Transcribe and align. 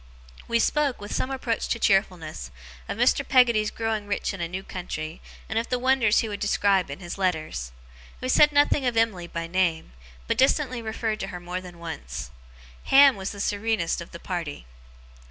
We 0.47 0.57
spoke, 0.57 0.99
with 0.99 1.13
some 1.13 1.29
approach 1.29 1.67
to 1.67 1.77
cheerfulness, 1.77 2.49
of 2.89 2.97
Mr. 2.97 3.23
Peggotty's 3.23 3.69
growing 3.69 4.07
rich 4.07 4.33
in 4.33 4.41
a 4.41 4.47
new 4.47 4.63
country, 4.63 5.21
and 5.47 5.59
of 5.59 5.69
the 5.69 5.77
wonders 5.77 6.21
he 6.21 6.27
would 6.27 6.39
describe 6.39 6.89
in 6.89 6.99
his 7.01 7.19
letters. 7.19 7.71
We 8.19 8.27
said 8.27 8.51
nothing 8.51 8.83
of 8.87 8.97
Emily 8.97 9.27
by 9.27 9.45
name, 9.45 9.93
but 10.25 10.39
distantly 10.39 10.81
referred 10.81 11.19
to 11.19 11.27
her 11.27 11.39
more 11.39 11.61
than 11.61 11.77
once. 11.77 12.31
Ham 12.85 13.15
was 13.15 13.29
the 13.29 13.39
serenest 13.39 14.01
of 14.01 14.09
the 14.09 14.17
party. 14.19 14.65